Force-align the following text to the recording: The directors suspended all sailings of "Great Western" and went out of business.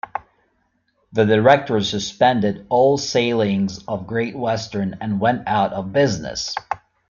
The 1.13 1.25
directors 1.27 1.91
suspended 1.91 2.65
all 2.69 2.97
sailings 2.97 3.83
of 3.87 4.07
"Great 4.07 4.35
Western" 4.35 4.97
and 4.99 5.19
went 5.19 5.43
out 5.47 5.73
of 5.73 5.93
business. 5.93 6.55